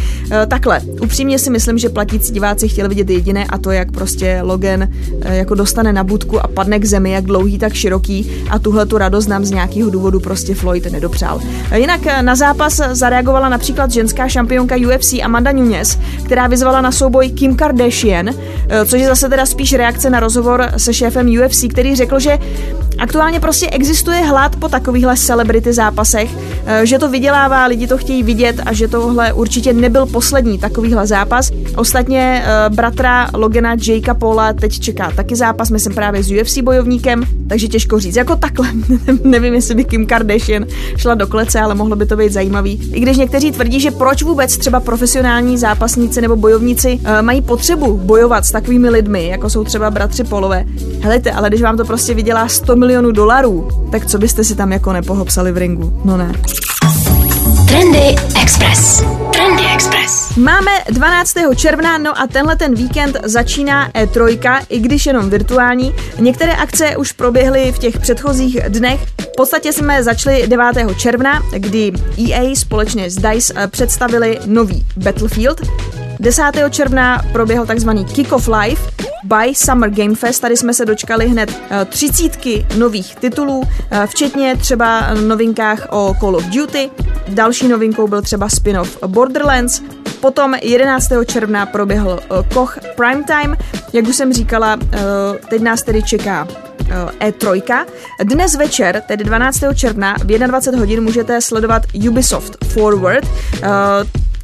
takhle, 0.48 0.82
upřímně 1.02 1.40
si 1.40 1.50
myslím, 1.50 1.78
že 1.78 1.90
platící 1.90 2.34
diváci 2.34 2.68
chtěli 2.68 2.90
vidět 2.90 3.10
jediné 3.10 3.46
a 3.46 3.58
to, 3.58 3.72
jak 3.72 3.92
prostě 3.92 4.40
Logan 4.42 4.84
uh, 4.84 5.32
jako 5.32 5.56
dostane 5.56 5.94
na 5.94 6.04
budku 6.04 6.40
a 6.40 6.48
padne 6.48 6.80
k 6.80 6.86
zemi, 6.86 7.12
jak 7.12 7.26
dlouhý, 7.26 7.58
tak 7.58 7.74
široký 7.74 8.32
a 8.50 8.60
tuhle 8.60 8.86
tu 8.86 8.98
radost 8.98 9.28
nám 9.28 9.46
z 9.46 9.52
nějakého 9.52 9.90
důvodu 9.90 10.20
prostě 10.20 10.56
Floyd 10.56 10.86
nedopřál. 10.98 11.40
Jinak 11.76 12.02
na 12.22 12.36
zápas 12.36 12.82
zareagovala 12.92 13.50
například 13.50 13.92
ženská 13.92 14.28
šampionka 14.28 14.76
UFC 14.76 15.14
Amanda 15.24 15.52
Nunes, 15.52 16.00
která 16.26 16.48
vyzvala 16.48 16.82
na 16.82 16.92
souboj 16.92 17.30
Kim 17.30 17.56
Kardashian, 17.56 18.30
což 18.86 19.02
je 19.02 19.08
zase 19.08 19.30
teda 19.30 19.46
spíš 19.46 19.74
reakce 19.74 20.10
na 20.10 20.20
rozhovor 20.20 20.70
se 20.78 20.94
šéfem 20.94 21.28
UFC, 21.44 21.66
který 21.70 21.96
řekl, 21.96 22.20
že 22.20 22.38
aktuálně 23.00 23.40
prostě 23.40 23.70
existuje 23.70 24.22
hlad 24.22 24.56
po 24.56 24.70
takovýchhle 24.70 25.18
celebrity 25.18 25.74
zápasech, 25.74 26.30
že 26.84 27.00
to 27.00 27.10
vydělává, 27.10 27.66
lidi 27.66 27.88
to 27.88 27.98
chtějí 27.98 28.24
vidět 28.24 28.56
a 28.66 28.74
že 28.74 28.88
tohle 28.88 29.34
určitě 29.34 29.74
nebyl 29.74 30.06
poslední 30.06 30.58
takovýhle 30.58 31.08
zápas. 31.08 31.52
Ostatně 31.76 32.44
bratra 32.70 33.30
Logana 33.34 33.76
Jakea 33.88 34.14
Paula 34.14 34.54
teď 34.54 34.80
čeká 34.80 35.12
taky 35.12 35.36
zápas, 35.36 35.70
myslím 35.70 35.96
právě 35.96 36.24
s 36.24 36.32
UFC 36.32 36.58
bojovníkem, 36.58 37.24
takže 37.50 37.68
těžko 37.68 38.00
říct. 38.00 38.16
Jako 38.16 38.36
takhle, 38.36 38.68
nevím, 39.24 39.54
jestli 39.54 39.76
by 39.76 39.86
Kim 39.86 40.06
Kardashian 40.06 40.66
šla 40.98 41.16
do 41.16 41.28
klece, 41.28 41.60
ale 41.60 41.76
mohlo 41.76 41.96
by 41.96 42.06
to 42.06 42.16
být 42.16 42.32
zajímavý. 42.32 42.92
I 42.94 43.00
když 43.00 43.18
někteří 43.18 43.52
tvrdí, 43.52 43.80
že 43.80 43.92
proč 43.92 44.24
vůbec 44.24 44.58
třeba 44.58 44.80
profesionální 44.80 45.58
zápasníci 45.58 46.22
nebo 46.22 46.36
bojovníci 46.36 47.00
uh, 47.02 47.22
mají 47.22 47.42
potřebu 47.42 47.98
bojovat 47.98 48.46
s 48.46 48.52
takovými 48.52 48.90
lidmi, 48.90 49.28
jako 49.28 49.50
jsou 49.50 49.64
třeba 49.64 49.92
bratři 49.92 50.24
Polové. 50.24 50.66
Helejte, 51.02 51.32
ale 51.32 51.50
když 51.50 51.62
vám 51.62 51.78
to 51.78 51.86
prostě 51.86 52.14
vydělá 52.14 52.48
100 52.48 52.76
milionů 52.76 52.87
dolarů, 53.12 53.68
tak 53.92 54.06
co 54.06 54.18
byste 54.18 54.44
si 54.44 54.56
tam 54.56 54.72
jako 54.72 54.94
nepohopsali 54.94 55.52
v 55.52 55.58
ringu? 55.58 56.02
No 56.06 56.18
ne. 56.18 56.32
Trendy 57.68 58.16
Express. 58.42 59.04
Trendy 59.34 59.64
Express. 59.74 60.36
Máme 60.38 60.72
12. 60.90 61.34
června, 61.56 61.98
no 61.98 62.20
a 62.20 62.28
tenhle 62.28 62.56
ten 62.56 62.76
víkend 62.76 63.18
začíná 63.24 63.90
E3, 63.90 64.66
i 64.70 64.80
když 64.80 65.06
jenom 65.06 65.30
virtuální. 65.30 65.96
Některé 66.20 66.54
akce 66.54 66.98
už 66.98 67.12
proběhly 67.12 67.72
v 67.72 67.80
těch 67.80 68.00
předchozích 68.00 68.60
dnech. 68.68 69.00
V 69.20 69.36
podstatě 69.38 69.74
jsme 69.74 70.04
začali 70.04 70.48
9. 70.48 70.66
června, 70.98 71.44
kdy 71.58 71.92
EA 72.32 72.56
společně 72.56 73.10
s 73.10 73.16
DICE 73.16 73.54
eh, 73.56 73.68
představili 73.68 74.40
nový 74.46 74.86
Battlefield. 74.98 75.62
10. 76.20 76.44
června 76.70 77.22
proběhl 77.32 77.66
takzvaný 77.66 78.06
Kick-Off 78.06 78.60
Live 78.60 78.82
by 79.24 79.56
Summer 79.56 79.90
Game 79.90 80.16
Fest. 80.16 80.42
Tady 80.42 80.58
jsme 80.58 80.74
se 80.74 80.86
dočkali 80.86 81.28
hned 81.28 81.62
eh, 81.70 81.86
třicítky 81.86 82.66
nových 82.78 83.16
titulů, 83.16 83.64
eh, 83.92 84.08
včetně 84.08 84.56
třeba 84.56 85.14
novinkách 85.14 85.88
o 85.90 86.16
Call 86.20 86.36
of 86.36 86.44
Duty. 86.44 86.90
Další 87.28 87.68
novinkou 87.68 88.08
byl 88.08 88.22
třeba 88.22 88.48
spin-off 88.48 89.08
Borderlands. 89.08 89.82
Potom 90.20 90.54
11. 90.62 91.26
června 91.26 91.66
proběhl 91.66 92.20
Koch 92.54 92.78
Primetime. 92.96 93.58
Jak 93.94 94.08
už 94.08 94.16
jsem 94.16 94.34
říkala, 94.34 94.78
teď 95.50 95.62
nás 95.62 95.84
tedy 95.84 96.04
čeká 96.04 96.48
E3. 97.20 97.86
Dnes 98.24 98.56
večer, 98.56 99.04
tedy 99.08 99.24
12. 99.24 99.60
června 99.76 100.16
v 100.24 100.26
21 100.26 100.80
hodin 100.80 101.04
můžete 101.04 101.42
sledovat 101.42 101.84
Ubisoft 102.08 102.66
Forward. 102.66 103.28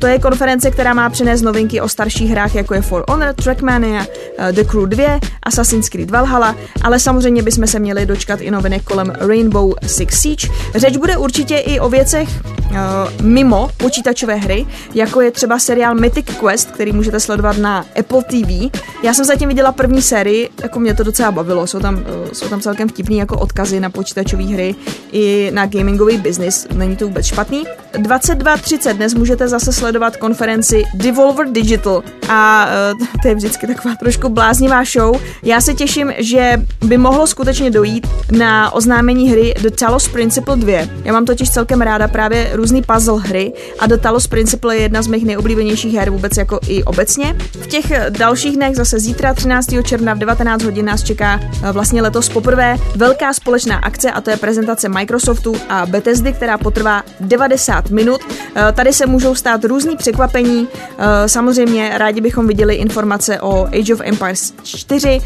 To 0.04 0.08
je 0.08 0.20
konference, 0.20 0.72
která 0.72 0.94
má 0.94 1.10
přinést 1.10 1.42
novinky 1.42 1.82
o 1.82 1.90
starších 1.90 2.32
hrách, 2.32 2.56
jako 2.56 2.74
je 2.74 2.82
For 2.82 3.04
Honor, 3.10 3.34
Trackmania, 3.34 4.06
eh, 4.38 4.52
The 4.52 4.64
Crew 4.64 4.86
2, 4.86 5.20
Assassin's 5.44 5.90
Creed 5.90 6.12
Valhalla, 6.12 6.56
ale 6.82 7.00
samozřejmě 7.00 7.44
bychom 7.44 7.68
se 7.68 7.80
měli 7.80 8.06
dočkat 8.06 8.42
i 8.42 8.52
novinek 8.52 8.84
kolem 8.84 9.14
Rainbow 9.20 9.74
Six 9.86 10.22
Siege. 10.22 10.48
Řeč 10.76 10.98
bude 10.98 11.18
určitě 11.18 11.58
i 11.58 11.80
o 11.80 11.90
věcech 11.90 12.30
uh, 12.46 12.78
mimo 13.22 13.70
počítačové 13.78 14.36
hry, 14.36 14.66
jako 14.94 15.22
je 15.22 15.32
třeba 15.32 15.60
seriál 15.60 15.96
Mythic 15.96 16.26
Quest, 16.40 16.72
který 16.72 16.92
můžete 16.92 17.20
sledovat 17.20 17.58
na 17.58 17.86
Apple 18.00 18.24
TV. 18.24 18.80
Já 19.04 19.14
jsem 19.14 19.26
zatím 19.26 19.50
viděla 19.50 19.72
první 19.72 20.02
sérii, 20.02 20.50
jako 20.64 20.80
mě 20.80 20.94
to 20.94 21.04
docela 21.04 21.32
bavilo, 21.32 21.68
jsou 21.68 21.80
tam, 21.80 21.96
uh, 21.96 22.02
jsou 22.34 22.50
tam 22.50 22.62
celkem 22.62 22.90
vtipný 22.90 23.18
jako 23.18 23.40
odkazy 23.40 23.80
na 23.80 23.90
počítačové 23.90 24.44
hry 24.44 24.76
i 25.12 25.52
na 25.54 25.66
gamingový 25.66 26.18
business, 26.18 26.68
není 26.74 26.96
to 26.96 27.08
vůbec 27.08 27.26
špatný. 27.26 27.64
22.30 27.94 28.94
dnes 28.94 29.14
můžete 29.14 29.48
zase 29.48 29.74
sledovat 29.74 29.93
konferenci 30.20 30.84
Devolver 30.94 31.48
Digital 31.52 32.04
a 32.30 32.68
uh, 33.00 33.08
to 33.22 33.28
je 33.28 33.36
vždycky 33.36 33.68
taková 33.68 33.96
trošku 33.96 34.30
bláznivá 34.30 34.84
show. 34.84 35.22
Já 35.44 35.62
se 35.62 35.74
těším, 35.74 36.14
že 36.18 36.62
by 36.86 36.98
mohlo 36.98 37.28
skutečně 37.28 37.72
dojít 37.72 38.08
na 38.32 38.72
oznámení 38.74 39.30
hry 39.30 39.54
The 39.62 39.70
Talos 39.70 40.08
Principle 40.08 40.56
2. 40.56 40.88
Já 41.04 41.14
mám 41.14 41.26
totiž 41.26 41.50
celkem 41.50 41.82
ráda 41.82 42.08
právě 42.08 42.50
různý 42.54 42.82
puzzle 42.82 43.22
hry 43.22 43.54
a 43.80 43.88
The 43.88 43.98
Talos 43.98 44.28
Principle 44.28 44.76
je 44.76 44.82
jedna 44.82 45.02
z 45.02 45.08
mých 45.08 45.26
nejoblíbenějších 45.26 45.94
her 45.94 46.10
vůbec 46.10 46.38
jako 46.38 46.60
i 46.68 46.84
obecně. 46.84 47.36
V 47.62 47.68
těch 47.68 47.86
dalších 48.10 48.56
dnech 48.56 48.76
zase 48.76 49.00
zítra 49.00 49.34
13. 49.34 49.68
června 49.84 50.14
v 50.14 50.18
19 50.18 50.64
hodin 50.64 50.86
nás 50.86 51.04
čeká 51.04 51.40
eh, 51.44 51.72
vlastně 51.72 52.02
letos 52.02 52.30
poprvé 52.30 52.78
velká 52.96 53.34
společná 53.34 53.78
akce 53.78 54.12
a 54.12 54.22
to 54.22 54.30
je 54.30 54.38
prezentace 54.38 54.90
Microsoftu 54.90 55.56
a 55.70 55.86
Bethesdy, 55.86 56.34
která 56.34 56.58
potrvá 56.58 57.04
90 57.20 57.90
minut. 57.90 58.22
Eh, 58.56 58.72
tady 58.72 58.94
se 58.94 59.06
můžou 59.06 59.36
stát 59.36 59.62
různý 59.84 59.98
překvapení. 59.98 60.68
Eh, 60.98 61.30
samozřejmě 61.30 61.92
rádi 61.96 62.22
bychom 62.22 62.48
viděli 62.48 62.76
informace 62.76 63.42
o 63.42 63.66
Age 63.66 63.94
of 63.94 64.02
Empires 64.04 64.54
4. 64.64 65.22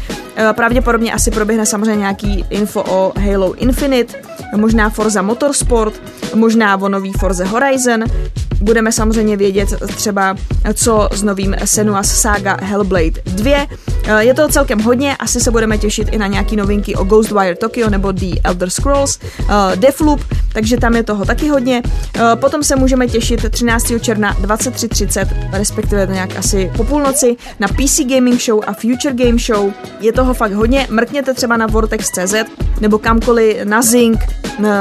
Pravděpodobně 0.52 1.12
asi 1.12 1.30
proběhne 1.30 1.66
samozřejmě 1.66 1.96
nějaký 1.96 2.44
info 2.50 2.84
o 2.88 3.12
Halo 3.20 3.54
Infinite, 3.54 4.14
možná 4.56 4.90
Forza 4.90 5.22
Motorsport, 5.22 5.94
možná 6.34 6.76
o 6.76 6.88
nový 6.88 7.12
Forza 7.12 7.44
Horizon, 7.44 8.04
Budeme 8.60 8.92
samozřejmě 8.92 9.36
vědět 9.36 9.68
třeba, 9.96 10.36
co 10.74 11.08
s 11.12 11.22
novým 11.22 11.56
Senua's 11.64 12.20
Saga 12.20 12.56
Hellblade 12.62 13.22
2. 13.24 13.66
Eh, 14.08 14.24
je 14.24 14.34
to 14.34 14.48
celkem 14.48 14.80
hodně, 14.80 15.16
asi 15.16 15.40
se 15.40 15.50
budeme 15.50 15.78
těšit 15.78 16.08
i 16.12 16.18
na 16.18 16.26
nějaký 16.26 16.56
novinky 16.56 16.94
o 16.94 17.04
Ghostwire 17.04 17.54
Tokyo 17.54 17.90
nebo 17.90 18.12
The 18.12 18.40
Elder 18.44 18.70
Scrolls, 18.70 19.18
uh, 19.40 19.48
Deathloop, 19.74 20.20
takže 20.52 20.76
tam 20.76 20.96
je 20.96 21.02
toho 21.02 21.24
taky 21.24 21.48
hodně. 21.48 21.82
Uh, 21.84 22.22
potom 22.34 22.62
se 22.62 22.76
můžeme 22.76 23.08
těšit 23.08 23.50
13. 23.50 23.92
června 24.00 24.34
23.30, 24.34 25.28
respektive 25.52 26.06
to 26.06 26.12
nějak 26.12 26.36
asi 26.36 26.72
po 26.76 26.84
půlnoci, 26.84 27.36
na 27.60 27.68
PC 27.68 28.00
Gaming 28.14 28.40
Show 28.40 28.60
a 28.66 28.72
Future 28.72 29.14
Game 29.14 29.38
Show. 29.38 29.72
Je 30.00 30.12
toho 30.12 30.34
fakt 30.34 30.52
hodně, 30.52 30.86
mrkněte 30.90 31.34
třeba 31.34 31.56
na 31.56 31.66
Vortex.cz 31.66 32.34
nebo 32.80 32.98
kamkoliv 32.98 33.64
na 33.64 33.82
Zing, 33.82 34.18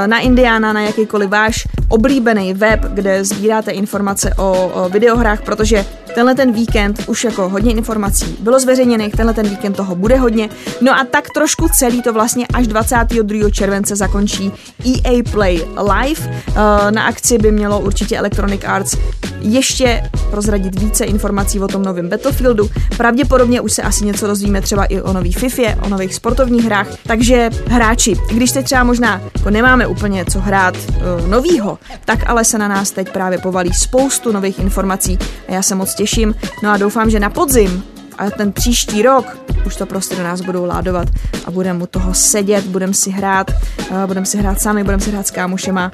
na 0.05 0.19
Indiana, 0.19 0.73
na 0.73 0.81
jakýkoliv 0.81 1.29
váš 1.29 1.67
oblíbený 1.89 2.53
web, 2.53 2.79
kde 2.93 3.25
sbíráte 3.25 3.66
informace 3.71 4.33
o, 4.37 4.89
videohrách, 4.89 5.41
protože 5.41 5.85
tenhle 6.15 6.35
ten 6.35 6.51
víkend 6.51 7.03
už 7.07 7.23
jako 7.23 7.49
hodně 7.49 7.71
informací 7.71 8.37
bylo 8.39 8.59
zveřejněných, 8.59 9.15
tenhle 9.15 9.33
ten 9.33 9.49
víkend 9.49 9.73
toho 9.73 9.95
bude 9.95 10.17
hodně. 10.17 10.49
No 10.81 10.91
a 10.91 11.03
tak 11.11 11.29
trošku 11.29 11.69
celý 11.69 12.01
to 12.01 12.13
vlastně 12.13 12.47
až 12.53 12.67
22. 12.67 13.49
července 13.49 13.95
zakončí 13.95 14.51
EA 14.85 15.23
Play 15.31 15.61
Live. 15.93 16.21
Eh, 16.47 16.91
na 16.91 17.03
akci 17.03 17.37
by 17.37 17.51
mělo 17.51 17.79
určitě 17.79 18.17
Electronic 18.17 18.61
Arts 18.65 18.97
ještě 19.41 20.09
prozradit 20.29 20.79
více 20.79 21.05
informací 21.05 21.59
o 21.59 21.67
tom 21.67 21.83
novém 21.83 22.09
Battlefieldu. 22.09 22.69
Pravděpodobně 22.97 23.61
už 23.61 23.73
se 23.73 23.81
asi 23.81 24.05
něco 24.05 24.27
dozvíme 24.27 24.61
třeba 24.61 24.85
i 24.85 25.01
o 25.01 25.13
nový 25.13 25.33
FIFA, 25.33 25.83
o 25.85 25.89
nových 25.89 26.15
sportovních 26.15 26.65
hrách. 26.65 26.87
Takže 27.07 27.49
hráči, 27.67 28.15
když 28.33 28.51
teď 28.51 28.65
třeba 28.65 28.83
možná 28.83 29.21
jako 29.35 29.49
nemáme 29.49 29.87
úplně 29.87 30.25
co 30.25 30.39
hrát 30.39 30.75
uh, 30.77 31.27
novýho, 31.27 31.79
tak 32.05 32.29
ale 32.29 32.45
se 32.45 32.57
na 32.57 32.67
nás 32.67 32.91
teď 32.91 33.11
právě 33.11 33.37
povalí 33.57 33.73
spoustu 33.73 34.31
nových 34.31 34.59
informací 34.59 35.19
a 35.47 35.53
já 35.53 35.61
se 35.61 35.75
moc 35.75 35.95
těším. 35.95 36.35
No 36.63 36.69
a 36.69 36.77
doufám, 36.77 37.09
že 37.09 37.19
na 37.19 37.29
podzim 37.29 37.83
a 38.17 38.29
ten 38.29 38.51
příští 38.51 39.01
rok 39.01 39.37
už 39.65 39.75
to 39.75 39.85
prostě 39.85 40.15
do 40.15 40.23
nás 40.23 40.41
budou 40.41 40.65
ládovat 40.65 41.07
a 41.45 41.51
budeme 41.51 41.83
u 41.83 41.87
toho 41.87 42.13
sedět, 42.13 42.65
budeme 42.65 42.93
si 42.93 43.09
hrát, 43.09 43.51
uh, 43.91 44.05
budeme 44.05 44.25
si 44.25 44.37
hrát 44.37 44.61
sami, 44.61 44.83
budeme 44.83 45.03
si 45.03 45.11
hrát 45.11 45.27
s 45.27 45.31
kámošema 45.31 45.91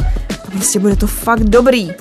a 0.48 0.52
prostě 0.52 0.80
bude 0.80 0.96
to 0.96 1.08
fakt 1.08 1.44
dobrý. 1.44 1.92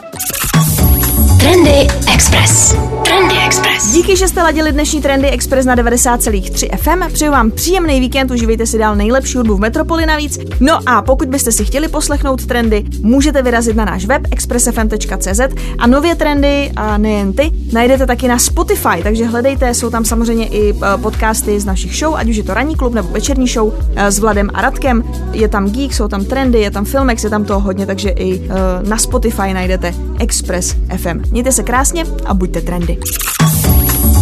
Trendy 1.43 1.87
Express. 2.15 2.77
Trendy 3.05 3.35
Express. 3.47 3.93
Díky, 3.93 4.17
že 4.17 4.29
jste 4.29 4.43
ladili 4.43 4.73
dnešní 4.73 5.03
Trendy 5.03 5.29
Express 5.29 5.67
na 5.67 5.77
90,3 5.77 6.77
FM. 6.77 7.13
Přeju 7.13 7.33
vám 7.33 7.51
příjemný 7.51 8.01
víkend, 8.01 8.31
užívejte 8.31 8.67
si 8.67 8.79
dál 8.79 8.97
nejlepší 8.97 9.37
hudbu 9.37 9.57
v 9.57 9.61
Metropoli 9.61 10.07
navíc. 10.07 10.39
No 10.61 10.79
a 10.87 11.03
pokud 11.03 11.29
byste 11.29 11.53
si 11.53 11.65
chtěli 11.65 11.89
poslechnout 11.89 12.47
trendy, 12.47 12.85
můžete 13.01 13.43
vyrazit 13.43 13.77
na 13.77 13.85
náš 13.85 14.07
web 14.07 14.23
expressfm.cz 14.31 15.41
a 15.79 15.87
nově 15.87 16.15
trendy, 16.15 16.73
a 16.77 16.99
nejen 16.99 17.33
ty, 17.33 17.51
najdete 17.73 18.07
taky 18.07 18.29
na 18.29 18.39
Spotify, 18.39 19.03
takže 19.03 19.25
hledejte, 19.25 19.75
jsou 19.75 19.91
tam 19.91 20.05
samozřejmě 20.05 20.47
i 20.47 20.71
e, 20.71 20.75
podcasty 20.99 21.61
z 21.61 21.65
našich 21.65 21.97
show, 21.97 22.15
ať 22.17 22.29
už 22.29 22.37
je 22.37 22.43
to 22.43 22.55
ranní 22.55 22.77
klub 22.77 22.95
nebo 22.95 23.09
večerní 23.09 23.49
show 23.49 23.75
e, 23.97 24.13
s 24.13 24.19
Vladem 24.19 24.51
a 24.55 24.61
Radkem. 24.61 25.05
Je 25.33 25.49
tam 25.49 25.71
Geek, 25.71 25.95
jsou 25.95 26.09
tam 26.09 26.25
trendy, 26.25 26.61
je 26.61 26.71
tam 26.71 26.85
Filmex, 26.85 27.25
je 27.25 27.31
tam 27.31 27.45
toho 27.45 27.61
hodně, 27.61 27.87
takže 27.87 28.09
i 28.09 28.41
e, 28.41 28.49
na 28.89 28.99
Spotify 28.99 29.55
najdete 29.55 29.95
Express 30.19 30.77
FM. 30.97 31.32
Mějte 31.33 31.53
se 31.53 31.63
krásně 31.63 32.05
a 32.27 32.35
buďte 32.35 32.61
trendy. 32.61 32.99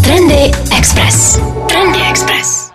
Trendy 0.04 0.50
Express. 0.78 1.40
Trendy 1.68 1.98
Express. 2.10 2.69